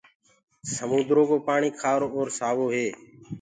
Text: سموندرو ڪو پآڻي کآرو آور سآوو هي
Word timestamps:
سموندرو 0.75 1.23
ڪو 1.29 1.35
پآڻي 1.47 1.69
کآرو 1.81 2.07
آور 2.11 2.27
سآوو 2.39 2.65
هي 2.75 2.87